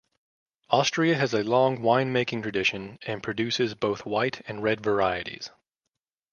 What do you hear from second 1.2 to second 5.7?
a long winemaking tradition and produces both white and red varieties.